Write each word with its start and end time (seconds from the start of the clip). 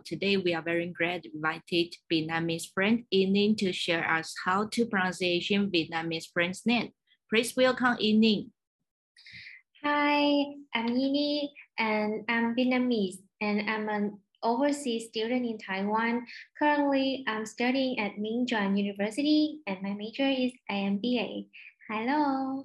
Today 0.00 0.36
we 0.36 0.54
are 0.54 0.62
very 0.62 0.86
glad 0.96 1.26
invited 1.26 1.94
Vietnamese 2.10 2.72
friend 2.72 3.04
Yini 3.12 3.56
to 3.58 3.72
share 3.72 4.08
us 4.08 4.34
how 4.44 4.68
to 4.72 4.86
pronunciation 4.86 5.70
Vietnamese 5.70 6.26
friend's 6.32 6.62
name. 6.64 6.90
Please 7.28 7.54
welcome 7.56 7.96
Yini. 7.96 8.48
Hi, 9.84 10.44
I'm 10.74 10.88
Yini 10.88 11.48
and 11.78 12.24
I'm 12.28 12.56
Vietnamese 12.56 13.18
and 13.40 13.68
I'm 13.68 13.88
an 13.88 14.18
overseas 14.42 15.08
student 15.08 15.44
in 15.44 15.58
Taiwan. 15.58 16.26
Currently, 16.58 17.24
I'm 17.26 17.46
studying 17.46 17.98
at 17.98 18.18
Ming 18.18 18.46
Chuan 18.46 18.76
University 18.76 19.60
and 19.66 19.82
my 19.82 19.92
major 19.92 20.26
is 20.26 20.52
IMBA. 20.70 21.48
Hello. 21.88 22.64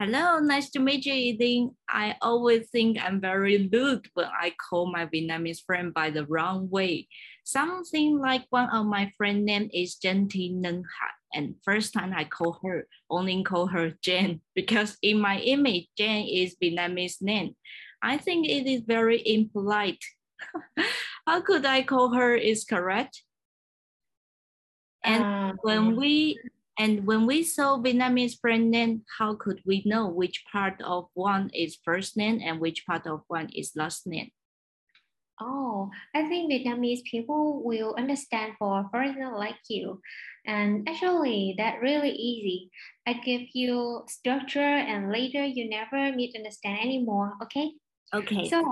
Hello, 0.00 0.38
nice 0.38 0.70
to 0.70 0.78
meet 0.78 1.04
you, 1.04 1.12
Eden. 1.12 1.76
I 1.86 2.16
always 2.22 2.70
think 2.70 2.96
I'm 2.98 3.20
very 3.20 3.68
rude 3.70 4.08
when 4.14 4.28
I 4.28 4.54
call 4.56 4.90
my 4.90 5.04
Vietnamese 5.04 5.62
friend 5.62 5.92
by 5.92 6.08
the 6.08 6.24
wrong 6.24 6.70
way. 6.70 7.06
Something 7.44 8.18
like 8.18 8.46
one 8.48 8.70
of 8.70 8.86
my 8.86 9.12
friend 9.18 9.44
name 9.44 9.68
is 9.74 9.96
Jen 9.96 10.26
Thi 10.26 10.54
Nâng 10.54 10.84
Hat. 10.98 11.12
And 11.34 11.56
first 11.62 11.92
time 11.92 12.14
I 12.16 12.24
call 12.24 12.58
her, 12.64 12.88
only 13.10 13.44
call 13.44 13.66
her 13.66 13.92
Jen 14.00 14.40
because 14.54 14.96
in 15.02 15.20
my 15.20 15.38
image, 15.40 15.88
Jen 15.98 16.24
is 16.24 16.56
Vietnamese 16.56 17.20
name. 17.20 17.54
I 18.00 18.16
think 18.16 18.48
it 18.48 18.66
is 18.66 18.80
very 18.86 19.20
impolite. 19.20 20.02
How 21.26 21.42
could 21.42 21.66
I 21.66 21.82
call 21.82 22.14
her 22.14 22.34
is 22.34 22.64
correct? 22.64 23.22
And 25.04 25.22
um, 25.22 25.58
when 25.60 25.96
we 25.96 26.40
and 26.78 27.06
when 27.06 27.26
we 27.26 27.42
saw 27.42 27.78
Vietnamese 27.78 28.40
friend 28.40 28.70
name, 28.70 29.02
how 29.18 29.34
could 29.34 29.60
we 29.66 29.82
know 29.84 30.08
which 30.08 30.44
part 30.50 30.80
of 30.82 31.08
one 31.14 31.50
is 31.52 31.78
first 31.84 32.16
name 32.16 32.40
and 32.42 32.60
which 32.60 32.86
part 32.86 33.06
of 33.06 33.22
one 33.28 33.50
is 33.54 33.72
last 33.76 34.06
name? 34.06 34.30
Oh, 35.40 35.90
I 36.14 36.28
think 36.28 36.52
Vietnamese 36.52 37.02
people 37.04 37.62
will 37.64 37.94
understand 37.96 38.52
for 38.58 38.80
a 38.80 38.88
foreigner 38.90 39.36
like 39.36 39.56
you. 39.68 40.00
And 40.46 40.86
actually, 40.88 41.54
that 41.56 41.80
really 41.80 42.12
easy. 42.12 42.70
I 43.06 43.14
give 43.14 43.42
you 43.54 44.04
structure 44.08 44.60
and 44.60 45.10
later 45.10 45.44
you 45.44 45.68
never 45.68 46.14
need 46.14 46.32
to 46.32 46.38
understand 46.38 46.80
anymore, 46.80 47.34
okay? 47.42 47.72
Okay. 48.14 48.48
So 48.48 48.62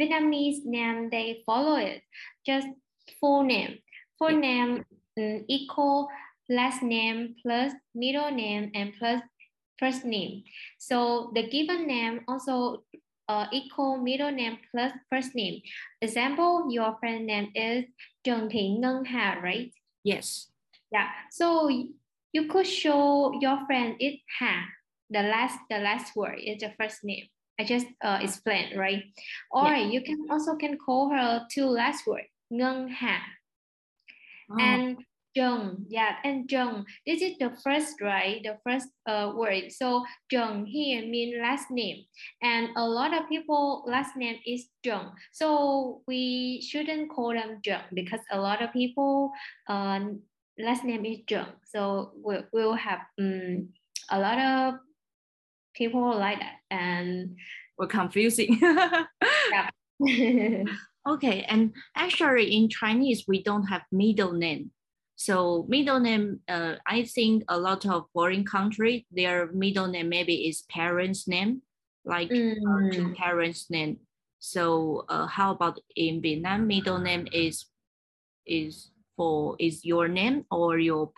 Vietnamese 0.00 0.64
name, 0.64 1.08
they 1.10 1.42
follow 1.46 1.76
it. 1.76 2.02
Just 2.46 2.68
full 3.20 3.44
name. 3.44 3.78
Full 4.18 4.36
name 4.38 4.84
um, 5.18 5.44
equal 5.48 6.08
last 6.48 6.82
name 6.82 7.36
plus 7.42 7.72
middle 7.94 8.30
name 8.30 8.70
and 8.74 8.92
plus 8.98 9.20
first 9.78 10.04
name. 10.04 10.42
So 10.78 11.30
the 11.34 11.48
given 11.48 11.86
name 11.86 12.20
also 12.28 12.84
uh, 13.28 13.46
equal 13.52 13.98
middle 13.98 14.30
name 14.30 14.58
plus 14.70 14.92
first 15.10 15.34
name. 15.34 15.62
Example, 16.00 16.68
your 16.70 16.96
friend 17.00 17.26
name 17.26 17.52
is 17.54 17.84
Trần 18.24 18.48
Thị 18.50 18.68
Ngân 18.80 19.04
Hà, 19.04 19.40
right? 19.42 19.70
Yes. 20.04 20.50
Yeah. 20.90 21.08
So 21.30 21.68
you 22.32 22.48
could 22.48 22.66
show 22.66 23.32
your 23.40 23.58
friend 23.66 23.96
it 23.98 24.20
Ha. 24.38 24.64
The 25.10 25.22
last 25.22 25.58
the 25.70 25.78
last 25.78 26.16
word 26.16 26.38
is 26.38 26.60
the 26.60 26.72
first 26.76 27.04
name. 27.04 27.28
I 27.60 27.64
just 27.64 27.86
uh, 28.04 28.18
explained, 28.22 28.78
right? 28.78 29.04
Or 29.50 29.64
yeah. 29.64 29.88
you 29.88 30.02
can 30.02 30.26
also 30.30 30.54
can 30.56 30.78
call 30.78 31.10
her 31.10 31.46
two 31.50 31.66
last 31.66 32.06
word, 32.06 32.28
Ngân 32.52 32.90
Hà. 32.90 33.18
Oh. 34.50 34.56
And 34.60 34.96
Jung, 35.38 35.86
yeah, 35.86 36.18
and 36.24 36.50
Jung. 36.50 36.84
This 37.06 37.22
is 37.22 37.38
the 37.38 37.54
first, 37.62 38.02
right? 38.02 38.42
The 38.42 38.58
first 38.66 38.90
uh, 39.06 39.30
word. 39.36 39.70
So 39.70 40.02
Jung 40.32 40.66
here 40.66 41.06
mean 41.06 41.38
last 41.40 41.70
name, 41.70 42.02
and 42.42 42.70
a 42.74 42.82
lot 42.82 43.14
of 43.14 43.28
people 43.28 43.86
last 43.86 44.16
name 44.16 44.42
is 44.44 44.66
Jung. 44.82 45.14
So 45.30 46.02
we 46.08 46.60
shouldn't 46.66 47.14
call 47.14 47.34
them 47.34 47.62
Jung 47.62 47.86
because 47.94 48.18
a 48.32 48.40
lot 48.40 48.62
of 48.62 48.72
people 48.72 49.30
uh, 49.70 50.00
last 50.58 50.82
name 50.82 51.06
is 51.06 51.22
Jung. 51.30 51.54
So 51.70 52.18
we 52.18 52.42
will 52.52 52.74
have 52.74 53.06
um, 53.20 53.68
a 54.10 54.18
lot 54.18 54.42
of 54.42 54.82
people 55.72 56.18
like 56.18 56.40
that, 56.40 56.58
and 56.68 57.38
we're 57.78 57.86
confusing. 57.86 58.58
yeah. 59.54 59.70
okay, 61.06 61.46
and 61.46 61.70
actually 61.94 62.58
in 62.58 62.68
Chinese 62.68 63.22
we 63.28 63.40
don't 63.40 63.70
have 63.70 63.82
middle 63.92 64.32
name 64.32 64.72
so 65.18 65.66
middle 65.68 65.98
name, 65.98 66.38
uh, 66.46 66.74
I 66.86 67.02
think 67.02 67.42
a 67.48 67.58
lot 67.58 67.84
of 67.84 68.06
foreign 68.14 68.44
country, 68.44 69.04
their 69.10 69.50
middle 69.50 69.88
name 69.88 70.10
maybe 70.10 70.46
is 70.46 70.62
parents' 70.70 71.26
name, 71.26 71.62
like 72.04 72.30
mm. 72.30 72.54
uh, 72.54 72.94
two 72.94 73.14
parents' 73.14 73.68
name. 73.68 73.98
So 74.38 75.04
uh, 75.08 75.26
how 75.26 75.50
about 75.50 75.80
in 75.96 76.22
Vietnam, 76.22 76.68
middle 76.68 77.00
name 77.00 77.26
is 77.32 77.66
is 78.46 78.92
for 79.16 79.56
is 79.58 79.84
your 79.84 80.06
name 80.06 80.44
or 80.52 80.78
your 80.78 81.10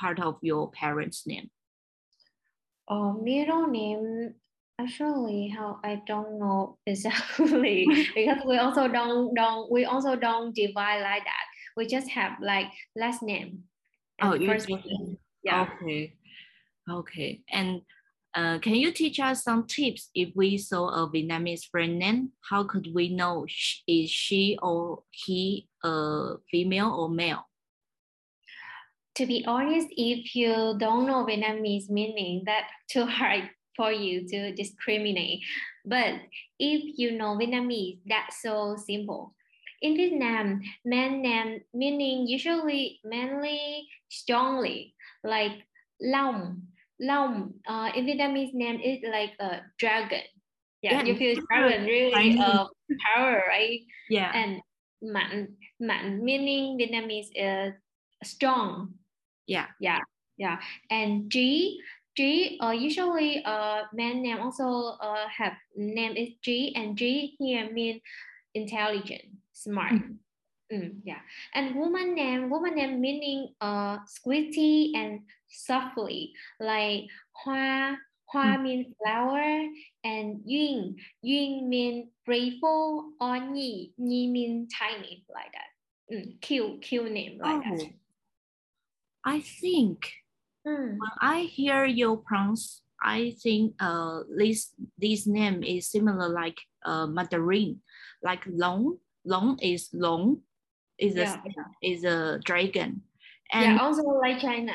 part 0.00 0.18
of 0.18 0.38
your 0.40 0.70
parents' 0.70 1.26
name? 1.26 1.50
Oh, 2.88 3.12
middle 3.12 3.66
name 3.66 4.32
actually 4.80 5.48
how 5.48 5.78
I 5.84 6.00
don't 6.06 6.40
know 6.40 6.78
exactly 6.86 7.86
because 8.14 8.40
we 8.48 8.56
also 8.56 8.88
don't 8.88 9.34
don't 9.34 9.70
we 9.70 9.84
also 9.84 10.16
don't 10.16 10.54
divide 10.54 11.02
like 11.02 11.24
that 11.24 11.51
we 11.76 11.86
just 11.86 12.08
have 12.10 12.32
like 12.40 12.70
last 12.96 13.22
name. 13.22 13.64
Oh, 14.20 14.38
first 14.46 14.68
name. 14.68 15.18
Yeah. 15.42 15.68
Okay. 15.82 16.14
Okay. 16.90 17.40
And 17.50 17.82
uh, 18.34 18.58
can 18.60 18.74
you 18.74 18.92
teach 18.92 19.20
us 19.20 19.44
some 19.44 19.66
tips 19.66 20.10
if 20.14 20.30
we 20.34 20.56
saw 20.56 20.88
a 20.88 21.10
Vietnamese 21.10 21.64
friend 21.70 21.98
name? 21.98 22.30
How 22.48 22.64
could 22.64 22.88
we 22.94 23.14
know 23.14 23.46
is 23.86 24.10
she 24.10 24.58
or 24.62 25.02
he 25.10 25.68
a 25.84 26.34
female 26.50 26.90
or 26.90 27.10
male? 27.10 27.48
To 29.16 29.26
be 29.26 29.44
honest, 29.46 29.88
if 29.90 30.34
you 30.34 30.74
don't 30.78 31.06
know 31.06 31.26
Vietnamese 31.26 31.90
meaning, 31.90 32.42
that's 32.46 32.72
too 32.90 33.04
hard 33.04 33.50
for 33.76 33.92
you 33.92 34.26
to 34.28 34.54
discriminate. 34.54 35.40
But 35.84 36.14
if 36.58 36.98
you 36.98 37.12
know 37.12 37.36
Vietnamese, 37.36 38.00
that's 38.06 38.40
so 38.40 38.76
simple. 38.76 39.34
In 39.82 39.98
Vietnam, 39.98 40.62
man 40.86 41.22
name 41.22 41.60
meaning 41.74 42.26
usually 42.26 43.00
manly, 43.04 43.88
strongly, 44.08 44.94
like 45.24 45.66
Long. 46.00 46.70
Long 47.00 47.54
uh, 47.66 47.90
in 47.94 48.06
Vietnamese 48.06 48.54
name 48.54 48.78
is 48.78 49.02
like 49.10 49.34
a 49.42 49.66
dragon. 49.78 50.22
Yeah, 50.82 51.02
yeah. 51.02 51.04
you 51.04 51.14
feel 51.18 51.34
dragon 51.50 51.84
really 51.84 52.38
uh, 52.38 52.66
power, 53.10 53.42
right? 53.46 53.80
Yeah. 54.08 54.30
And 54.30 54.62
man, 55.02 55.58
man 55.80 56.22
meaning 56.22 56.78
Vietnamese 56.78 57.34
is 57.34 57.74
strong. 58.22 58.94
Yeah. 59.46 59.66
Yeah. 59.80 59.98
Yeah. 60.38 60.62
And 60.90 61.30
G 61.30 61.82
G 62.16 62.58
uh, 62.62 62.70
usually 62.70 63.42
uh 63.44 63.82
man 63.92 64.22
name 64.22 64.38
also 64.38 64.94
uh 65.00 65.26
have 65.26 65.54
name 65.76 66.14
is 66.14 66.38
G 66.42 66.72
and 66.76 66.96
G 66.96 67.34
here 67.38 67.70
mean 67.72 68.00
intelligent 68.54 69.41
smart. 69.52 69.92
Mm. 69.92 70.16
Mm, 70.72 71.04
yeah. 71.04 71.20
And 71.54 71.76
woman 71.76 72.14
name, 72.14 72.48
woman 72.48 72.74
name 72.74 73.00
meaning 73.00 73.52
uh 73.60 73.98
sweetie 74.08 74.92
and 74.96 75.20
softly, 75.48 76.32
like 76.60 77.04
Hoa, 77.32 77.98
Hoa 78.32 78.56
mm. 78.56 78.62
means 78.62 78.86
flower, 78.96 79.68
and 80.04 80.40
Yun, 80.46 80.96
Yun 81.20 81.68
mean 81.68 82.08
grateful, 82.24 83.12
or 83.20 83.36
Nhi, 83.36 83.92
Nhi 84.00 84.30
mean 84.32 84.68
tiny, 84.72 85.24
like 85.28 85.52
that. 85.52 85.70
Mm, 86.08 86.40
cute, 86.40 86.80
cute 86.80 87.12
name 87.12 87.38
like 87.38 87.62
oh. 87.66 87.76
that. 87.76 87.92
I 89.24 89.40
think 89.40 90.08
mm. 90.66 90.96
when 90.96 91.14
I 91.20 91.40
hear 91.40 91.84
your 91.84 92.16
pronounce, 92.16 92.80
I 93.02 93.36
think 93.42 93.74
uh 93.78 94.22
this 94.38 94.72
this 94.96 95.26
name 95.26 95.62
is 95.62 95.90
similar 95.90 96.30
like 96.30 96.58
uh 96.86 97.06
Mandarin, 97.06 97.82
like 98.22 98.40
long 98.48 98.96
long 99.24 99.58
is 99.60 99.88
long 99.92 100.40
is 100.98 101.16
a 101.16 101.20
yeah. 101.20 101.40
is 101.82 102.04
a 102.04 102.38
dragon 102.44 103.02
and 103.52 103.76
yeah 103.76 103.78
also 103.78 104.02
like 104.02 104.40
china 104.40 104.74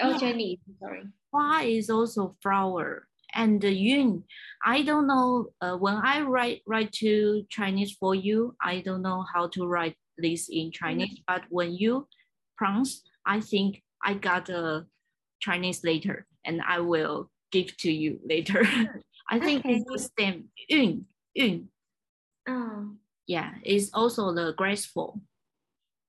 oh 0.00 0.10
yeah. 0.10 0.18
chinese 0.18 0.58
sorry 0.80 1.02
Hoa 1.32 1.62
is 1.62 1.90
also 1.90 2.36
flower 2.42 3.08
and 3.34 3.60
the 3.60 3.72
yun 3.72 4.22
i 4.64 4.82
don't 4.82 5.06
know 5.06 5.46
uh, 5.60 5.76
when 5.76 5.94
i 5.94 6.20
write 6.22 6.62
write 6.66 6.92
to 6.92 7.44
chinese 7.48 7.92
for 7.92 8.14
you 8.14 8.54
i 8.60 8.80
don't 8.80 9.02
know 9.02 9.24
how 9.32 9.48
to 9.48 9.66
write 9.66 9.96
this 10.18 10.48
in 10.48 10.70
chinese 10.70 11.10
mm 11.10 11.16
-hmm. 11.16 11.34
but 11.34 11.42
when 11.50 11.74
you 11.74 12.06
pronounce 12.56 13.02
i 13.26 13.40
think 13.40 13.82
i 14.02 14.14
got 14.14 14.48
a 14.50 14.86
chinese 15.40 15.80
later 15.82 16.26
and 16.44 16.60
i 16.62 16.78
will 16.78 17.30
give 17.50 17.76
to 17.76 17.90
you 17.90 18.20
later 18.24 18.62
i 19.34 19.38
think 19.40 19.64
okay. 19.64 19.74
it's 19.74 19.84
the 19.90 20.02
same 20.18 20.38
yun 20.68 21.06
yun 21.34 21.68
oh 22.48 22.94
yeah, 23.26 23.52
it's 23.62 23.90
also 23.92 24.32
the 24.32 24.54
graceful. 24.56 25.20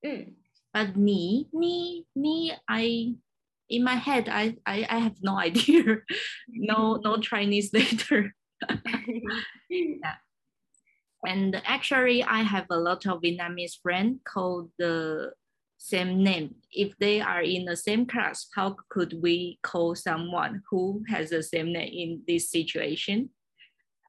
Mm. 0.05 0.33
But 0.73 0.95
me, 0.97 1.47
me, 1.53 2.05
me, 2.15 2.53
I 2.67 3.15
in 3.69 3.83
my 3.83 3.95
head 3.95 4.29
I 4.29 4.55
I, 4.65 4.85
I 4.89 4.99
have 4.99 5.17
no 5.21 5.37
idea. 5.49 5.97
no 6.49 6.99
no 7.03 7.17
Chinese 7.21 7.71
later. 7.73 8.33
yeah. 9.69 10.15
And 11.27 11.59
actually, 11.65 12.23
I 12.23 12.43
have 12.43 12.67
a 12.69 12.77
lot 12.77 13.05
of 13.07 13.21
Vietnamese 13.21 13.81
friends 13.81 14.19
called 14.25 14.69
the 14.77 15.31
same 15.77 16.23
name. 16.23 16.55
If 16.71 16.97
they 16.99 17.19
are 17.21 17.41
in 17.41 17.65
the 17.65 17.75
same 17.75 18.05
class, 18.05 18.47
how 18.55 18.75
could 18.89 19.21
we 19.21 19.59
call 19.63 19.95
someone 19.95 20.61
who 20.69 21.03
has 21.09 21.31
the 21.31 21.41
same 21.41 21.73
name 21.73 21.91
in 21.93 22.21
this 22.27 22.51
situation? 22.51 23.29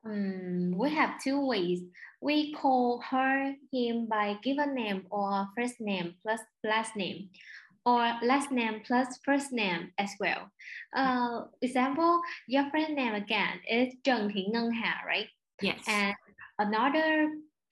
Um, 0.04 0.74
we 0.76 0.90
have 0.90 1.20
two 1.22 1.44
ways. 1.46 1.82
We 2.20 2.52
call 2.52 3.02
her, 3.10 3.54
him 3.72 4.06
by 4.06 4.36
given 4.42 4.74
name 4.74 5.06
or 5.10 5.48
first 5.56 5.80
name 5.80 6.14
plus 6.22 6.40
last 6.64 6.96
name 6.96 7.28
or 7.86 8.18
last 8.22 8.50
name 8.50 8.82
plus 8.84 9.18
first 9.24 9.52
name 9.52 9.92
as 9.96 10.10
well. 10.18 10.50
Uh, 10.94 11.44
example, 11.62 12.20
your 12.48 12.68
friend 12.70 12.96
name 12.96 13.14
again 13.14 13.60
is 13.70 13.94
Trần 14.04 14.28
Thị 14.34 14.46
Ngân 14.52 14.70
Hà, 14.72 15.04
right? 15.06 15.28
Yes. 15.62 15.78
And 15.86 16.14
another 16.58 17.28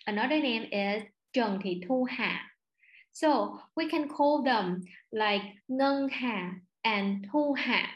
another 0.07 0.41
name 0.41 0.69
is 0.71 1.03
Trần 1.33 1.59
Thị 1.61 1.81
Thu 1.89 2.05
Hà. 2.05 2.41
So 3.13 3.59
we 3.77 3.89
can 3.89 4.09
call 4.09 4.43
them 4.43 4.83
like 5.13 5.43
Ngân 5.69 6.09
Hà 6.11 6.53
and 6.85 7.27
Thu 7.33 7.55
Hà. 7.55 7.87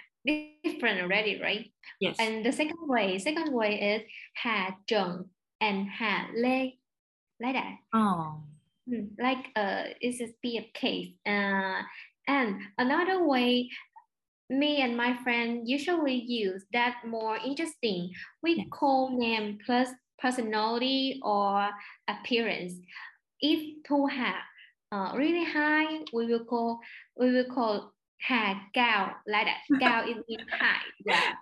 Different 0.65 1.01
already, 1.01 1.41
right? 1.41 1.71
Yes. 2.01 2.17
And 2.19 2.45
the 2.45 2.53
second 2.53 2.89
way, 2.89 3.19
second 3.19 3.55
way 3.55 3.81
is 3.81 4.03
Hà 4.35 4.77
Trần 4.87 5.25
and 5.61 5.89
Hà 5.89 6.29
Lê, 6.37 6.79
like 7.41 7.55
that. 7.55 7.77
Oh. 7.93 8.41
Mm, 8.89 9.11
Like 9.19 9.47
uh, 9.57 9.85
it's 10.01 10.21
a 10.21 10.29
be 10.43 10.59
a 10.59 10.71
case. 10.79 11.13
Uh, 11.27 11.83
and 12.27 12.61
another 12.79 13.25
way, 13.27 13.69
me 14.51 14.81
and 14.83 14.97
my 14.97 15.17
friend 15.23 15.69
usually 15.69 16.15
use 16.15 16.65
that 16.73 16.97
more 17.07 17.37
interesting. 17.37 18.11
We 18.43 18.65
call 18.71 19.19
name 19.19 19.59
plus 19.65 19.89
personality 20.19 21.21
or 21.23 21.69
appearance. 22.09 22.75
If 23.41 23.85
Thu 23.87 24.07
Hà 24.07 24.35
uh, 24.91 25.13
really 25.17 25.45
high, 25.45 26.01
we 26.13 26.27
will 26.27 26.45
call 26.45 26.81
we 27.17 27.31
will 27.33 27.45
call 27.55 27.93
Hà 28.21 28.61
Cao 28.75 29.15
like 29.27 29.47
that. 29.47 29.61
Cao 29.81 30.09
is 30.09 30.17
mean 30.29 30.47
high, 30.51 30.83
yeah. 31.07 31.35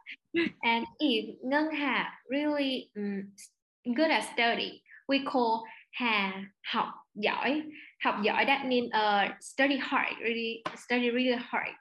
And 0.65 0.87
if 1.01 1.37
Ngân 1.45 1.73
Hà 1.73 2.09
really 2.31 2.91
um, 2.97 3.33
good 3.95 4.11
at 4.11 4.25
study, 4.33 4.83
we 5.09 5.25
call 5.25 5.65
Hà 5.93 6.45
học 6.73 6.89
giỏi. 7.15 7.63
Học 8.05 8.15
giỏi 8.23 8.45
that 8.47 8.67
means 8.67 8.91
uh, 8.93 9.29
study 9.41 9.77
hard, 9.79 10.13
really 10.21 10.63
study 10.77 11.11
really 11.11 11.37
hard. 11.51 11.75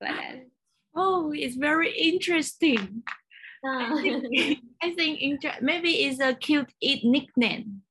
Like 0.00 0.16
that. 0.16 0.36
Oh, 0.94 1.32
it's 1.32 1.56
very 1.56 1.90
interesting. 1.90 3.02
Uh, 3.64 3.96
I 4.82 4.90
think 4.94 5.20
inter- 5.22 5.58
maybe 5.62 6.04
it's 6.04 6.20
a 6.20 6.34
cute 6.34 6.68
it 6.80 7.00
nickname. 7.02 7.82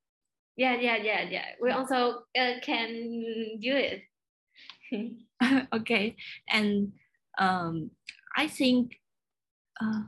yeah, 0.56 0.76
yeah, 0.76 0.98
yeah, 0.98 1.22
yeah. 1.30 1.46
We 1.62 1.72
also 1.72 2.24
uh, 2.38 2.60
can 2.62 3.58
do 3.60 3.74
it. 3.76 4.02
okay, 5.74 6.16
and 6.50 6.92
um, 7.40 7.90
I 8.38 8.48
think 8.48 9.00
uh, 9.82 10.04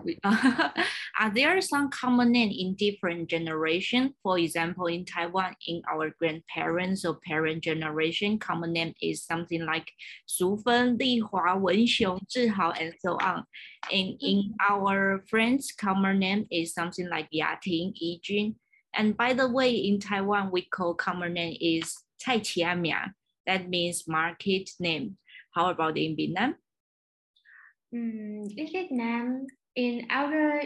are 0.24 1.30
there 1.34 1.60
some 1.60 1.90
common 1.90 2.30
name 2.30 2.52
in 2.56 2.74
different 2.76 3.28
generation? 3.28 4.14
For 4.22 4.38
example, 4.38 4.86
in 4.86 5.04
Taiwan, 5.04 5.56
in 5.66 5.82
our 5.90 6.10
grandparents 6.18 7.04
or 7.04 7.18
parent 7.26 7.64
generation, 7.64 8.38
common 8.38 8.72
name 8.72 8.94
is 9.02 9.24
something 9.24 9.64
like 9.64 9.90
Su 10.26 10.56
Fen, 10.64 10.96
Li 10.98 11.18
Hua, 11.18 11.56
Wen 11.56 11.86
Xiong, 11.86 12.20
Zhi 12.28 12.48
Hao, 12.48 12.70
and 12.72 12.94
so 13.00 13.18
on. 13.20 13.44
And 13.92 14.16
in 14.20 14.54
our 14.68 15.24
friends, 15.28 15.72
common 15.72 16.20
name 16.20 16.46
is 16.50 16.74
something 16.74 17.08
like 17.08 17.28
Ya 17.32 17.56
Ting, 17.60 17.92
Yi 17.96 18.20
Jun. 18.22 18.54
And 18.94 19.16
by 19.16 19.32
the 19.32 19.48
way, 19.48 19.74
in 19.74 19.98
Taiwan, 19.98 20.50
we 20.52 20.62
call 20.62 20.94
common 20.94 21.34
name 21.34 21.56
is 21.60 21.92
Cai 22.24 22.38
Qia 22.38 22.78
Mia. 22.78 23.14
That 23.46 23.68
means 23.68 24.06
market 24.06 24.70
name. 24.78 25.16
How 25.54 25.70
about 25.70 25.98
in 25.98 26.14
Vietnam? 26.14 26.54
Mm, 27.94 28.52
in 28.56 28.68
Vietnam, 28.70 29.46
in 29.78 30.06
our 30.10 30.62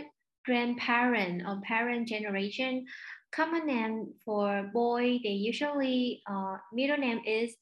grandparent 0.47 1.43
or 1.47 1.61
parent 1.69 2.09
generation, 2.09 2.87
common 3.31 3.67
name 3.67 4.15
for 4.25 4.71
boy, 4.73 5.21
they 5.23 5.37
usually 5.37 6.23
uh, 6.27 6.57
middle 6.73 6.97
name 6.97 7.21
is 7.27 7.55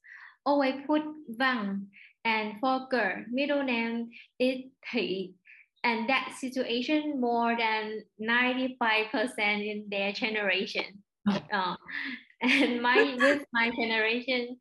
always 0.47 0.77
put 0.87 1.03
Văn, 1.29 1.89
and 2.25 2.55
for 2.61 2.87
girl, 2.89 3.25
middle 3.31 3.65
name 3.65 4.11
is 4.39 4.71
Thị. 4.87 5.35
And 5.83 6.09
that 6.09 6.37
situation 6.39 7.21
more 7.21 7.57
than 7.57 8.05
95% 8.21 8.79
in 9.39 9.85
their 9.91 10.13
generation. 10.13 11.03
Uh, 11.53 11.77
and 12.41 12.81
my 12.81 13.15
with 13.19 13.45
my 13.53 13.71
generation, 13.71 14.57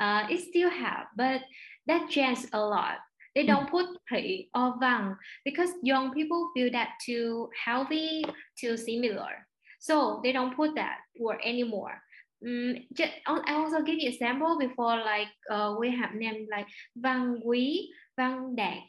uh, 0.00 0.26
it 0.28 0.40
still 0.40 0.68
have, 0.68 1.06
but 1.16 1.40
that 1.86 2.10
changed 2.10 2.46
a 2.52 2.60
lot. 2.60 2.98
They 3.36 3.44
don't 3.44 3.68
put 3.68 3.84
Thị 4.08 4.48
or 4.56 4.80
Vang 4.80 5.14
because 5.44 5.68
young 5.82 6.10
people 6.14 6.50
feel 6.54 6.72
that 6.72 6.96
too 7.04 7.50
healthy, 7.52 8.24
too 8.58 8.78
similar. 8.78 9.46
So 9.78 10.20
they 10.24 10.32
don't 10.32 10.56
put 10.56 10.74
that 10.76 11.00
word 11.20 11.40
anymore. 11.44 12.00
Mm, 12.42 12.86
just, 12.96 13.12
I 13.26 13.52
also 13.52 13.82
give 13.82 13.98
you 13.98 14.08
example 14.08 14.58
before 14.58 14.96
like 15.04 15.28
uh, 15.50 15.76
we 15.78 15.94
have 15.94 16.14
named 16.14 16.48
like 16.50 16.66
Văn 16.96 17.40
Quý, 17.44 17.90
Văn 18.16 18.56
Đạt, 18.56 18.82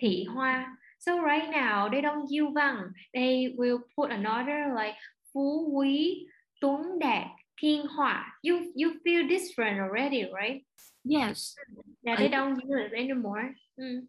Thị 0.00 0.26
Hoa. 0.30 0.66
So 1.00 1.20
right 1.20 1.50
now 1.50 1.88
they 1.88 2.00
don't 2.00 2.30
use 2.30 2.52
Văn. 2.54 2.92
They 3.12 3.54
will 3.58 3.80
put 3.96 4.12
another 4.12 4.72
like 4.74 4.94
Phú 5.34 5.74
Quý, 5.74 6.26
Tuấn 6.62 7.00
Đạt, 7.00 7.26
Thiên 7.60 7.86
Hoa. 7.88 8.24
You 8.42 8.72
you 8.74 9.00
feel 9.04 9.26
different 9.28 9.80
already, 9.80 10.28
right? 10.32 10.64
Yes. 11.04 11.54
Yeah, 12.02 12.14
I- 12.14 12.16
they 12.16 12.28
don't 12.28 12.56
use 12.62 12.86
it 12.86 12.92
anymore. 12.94 13.54
Mm. 13.80 14.06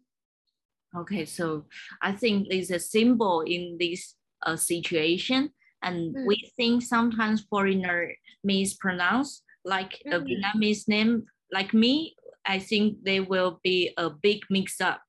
Okay, 0.96 1.26
so 1.26 1.66
I 2.02 2.12
think 2.14 2.50
there's 2.50 2.72
a 2.72 2.80
symbol 2.80 3.42
in 3.42 3.78
this 3.80 4.16
uh, 4.46 4.56
situation, 4.56 5.52
and 5.84 6.16
Mm. 6.16 6.26
we 6.26 6.36
think 6.58 6.82
sometimes 6.82 7.46
foreigner 7.50 8.16
mispronounce 8.44 9.44
like 9.66 10.00
a 10.06 10.18
Mhm. 10.20 10.26
Vietnamese 10.26 10.88
name. 10.88 11.26
Like 11.52 11.74
me, 11.74 12.16
I 12.46 12.60
think 12.60 13.04
there 13.04 13.24
will 13.24 13.60
be 13.64 13.94
a 13.98 14.10
big 14.10 14.40
mix-up. 14.50 15.02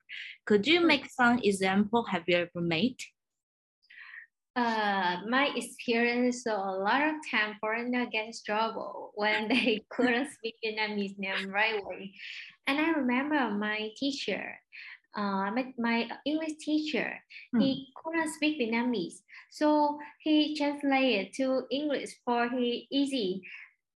Could 0.47 0.67
you 0.67 0.81
Mm. 0.81 0.87
make 0.87 1.07
some 1.11 1.39
example? 1.39 2.03
Have 2.11 2.25
you 2.27 2.37
ever 2.45 2.61
made? 2.61 2.99
Uh, 4.57 5.19
my 5.29 5.51
experience, 5.55 6.43
so 6.43 6.53
a 6.53 6.75
lot 6.77 7.03
of 7.03 7.15
time 7.31 7.55
foreigner 7.61 8.07
get 8.07 8.27
in 8.27 8.33
trouble 8.45 9.13
when 9.15 9.49
they 9.49 9.85
couldn't 9.91 10.33
speak 10.33 10.57
Vietnamese 10.65 11.19
name 11.19 11.51
right 11.51 11.81
away. 11.81 12.13
And 12.67 12.81
I 12.81 12.91
remember 12.91 13.51
my 13.51 13.91
teacher, 13.97 14.59
uh, 15.17 15.51
my, 15.53 15.73
my 15.79 16.09
English 16.27 16.55
teacher, 16.61 17.15
he 17.59 17.89
couldn't 17.97 18.33
speak 18.35 18.61
Vietnamese. 18.61 19.23
So 19.51 19.99
he 20.19 20.57
translated 20.57 21.33
to 21.35 21.63
English 21.71 22.11
for 22.25 22.49
he 22.49 22.87
easy 22.91 23.43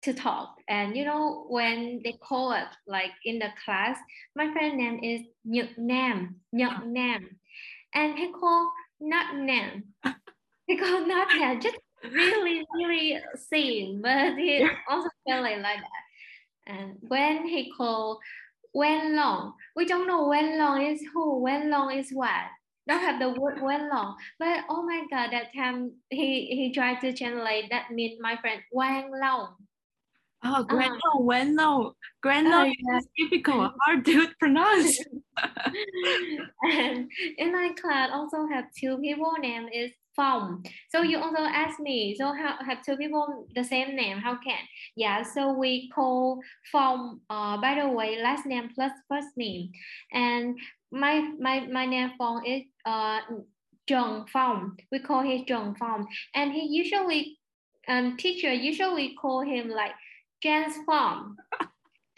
to 0.02 0.12
talk. 0.12 0.56
And 0.68 0.96
you 0.96 1.04
know, 1.04 1.46
when 1.48 2.00
they 2.04 2.12
call 2.12 2.52
it 2.52 2.68
like 2.86 3.12
in 3.24 3.38
the 3.38 3.48
class, 3.64 3.98
my 4.36 4.52
friend 4.52 4.76
name 4.76 5.00
is 5.02 5.22
Nhật 5.46 5.78
Nam, 5.78 6.40
Nhật 6.52 6.86
Nam. 6.86 7.38
And 7.94 8.18
he 8.18 8.32
called 8.32 8.70
not 9.00 9.36
Nam. 9.36 9.84
He 10.66 10.76
called 10.76 11.08
not 11.08 11.28
Nam, 11.38 11.60
just 11.60 11.78
really, 12.04 12.64
really 12.74 13.20
same, 13.34 14.00
but 14.02 14.36
he 14.36 14.66
also 14.88 15.08
felt 15.28 15.42
like, 15.42 15.58
like 15.58 15.80
that. 15.80 16.02
And 16.66 16.96
when 17.00 17.46
he 17.46 17.72
called 17.76 18.18
Wen 18.74 19.16
Long, 19.16 19.54
we 19.76 19.84
don't 19.84 20.06
know 20.06 20.28
Wen 20.28 20.58
Long 20.58 20.82
is 20.82 21.02
who, 21.12 21.38
Wen 21.40 21.70
Long 21.70 21.92
is 21.96 22.10
what. 22.12 22.46
Don't 22.88 23.00
have 23.00 23.20
the 23.20 23.30
word 23.40 23.62
Wen 23.62 23.88
Long. 23.88 24.16
But 24.38 24.64
oh 24.68 24.82
my 24.82 25.04
god, 25.10 25.30
that 25.32 25.54
time 25.54 25.92
he 26.10 26.46
he 26.46 26.72
tried 26.72 27.00
to 27.00 27.12
translate 27.12 27.70
that 27.70 27.90
means 27.92 28.18
my 28.20 28.36
friend 28.36 28.60
Wang 28.72 29.10
Long. 29.20 29.54
Oh, 30.44 30.64
Grano, 30.64 30.98
Weno. 31.20 31.92
Grano 32.20 32.66
Oh, 32.66 32.96
is 32.96 33.06
difficult, 33.16 33.72
hard 33.82 34.04
to 34.06 34.26
pronounce. 34.40 34.98
and 36.64 37.08
in 37.38 37.52
my 37.52 37.72
class 37.80 38.10
also 38.12 38.46
have 38.48 38.64
two 38.76 38.98
people 38.98 39.32
name 39.40 39.68
is 39.72 39.92
Phong. 40.16 40.64
So 40.90 41.02
you 41.02 41.18
also 41.18 41.42
ask 41.42 41.80
me, 41.80 42.14
so 42.18 42.32
how 42.32 42.56
have 42.64 42.82
two 42.82 42.96
people 42.96 43.46
the 43.54 43.64
same 43.64 43.96
name? 43.96 44.18
How 44.18 44.36
can? 44.36 44.58
Yeah, 44.96 45.22
so 45.22 45.52
we 45.52 45.90
call 45.94 46.40
Phong. 46.72 47.20
Uh, 47.30 47.60
by 47.60 47.80
the 47.80 47.88
way, 47.88 48.20
last 48.22 48.46
name 48.46 48.70
plus 48.74 48.92
first 49.08 49.36
name, 49.36 49.70
and 50.12 50.58
my 50.90 51.20
my 51.38 51.66
my 51.66 51.86
name 51.86 52.12
Phong 52.18 52.42
is 52.46 52.62
uh 52.84 53.20
Zheng 53.88 54.28
Phong. 54.28 54.76
We 54.90 55.00
call 55.00 55.22
him 55.22 55.44
Zheng 55.44 55.76
Phong, 55.78 56.06
and 56.34 56.52
he 56.52 56.68
usually 56.70 57.38
um 57.88 58.16
teacher 58.16 58.52
usually 58.52 59.14
call 59.20 59.40
him 59.42 59.68
like 59.68 59.92
transform, 60.42 61.36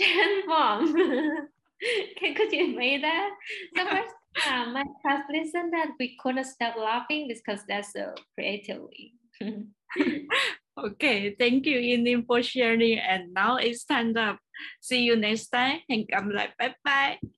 transform. 0.01 1.49
Can, 2.19 2.35
could 2.35 2.53
you 2.53 2.75
imagine 2.75 3.03
that? 3.03 3.31
So 3.77 3.85
first 3.87 4.15
time 4.43 4.73
my 4.73 4.85
class 5.03 5.23
listened 5.31 5.73
that 5.73 5.91
we 5.99 6.17
couldn't 6.19 6.45
stop 6.45 6.77
laughing 6.77 7.29
because 7.29 7.61
that's 7.69 7.93
so 7.93 8.15
creatively. 8.35 9.15
okay, 10.79 11.35
thank 11.39 11.67
you, 11.67 11.79
Yini, 11.79 12.27
for 12.27 12.43
sharing. 12.43 12.99
And 12.99 13.33
now 13.35 13.57
it's 13.57 13.85
time 13.85 14.17
up. 14.17 14.39
See 14.81 15.03
you 15.03 15.17
next 15.17 15.49
time. 15.49 15.81
Hẹn 15.89 16.05
gặp 16.09 16.25
lại. 16.27 16.49
Bye 16.59 16.75
bye. 16.85 17.35